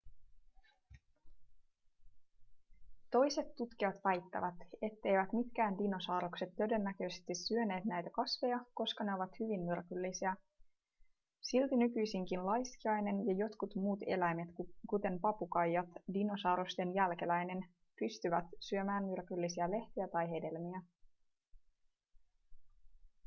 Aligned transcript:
toiset 3.11 3.55
tutkijat 3.55 3.95
väittävät 4.03 4.55
etteivät 4.81 5.33
mitkään 5.33 5.77
dinosaurukset 5.77 6.49
todennäköisesti 6.57 7.35
syöneet 7.35 7.85
näitä 7.85 8.09
kasveja 8.09 8.59
koska 8.73 9.03
ne 9.03 9.15
ovat 9.15 9.39
hyvin 9.39 9.61
myrkyllisiä. 9.61 10.35
silti 11.41 11.75
nykyisinkin 11.77 12.45
laiskiainen 12.45 13.15
ja 13.27 13.33
jotkin 13.33 13.81
muut 13.81 13.99
eläimet 14.07 14.49
kuten 14.89 15.19
papukaija 15.19 15.83
dinosaurusten 16.13 16.95
jälkeläinen 16.95 17.65
pystyvät 17.99 18.45
syömään 18.59 19.05
myrkyllisiä 19.05 19.71
lehtiä 19.71 20.07
tai 20.07 20.29
hedelmiä 20.29 20.81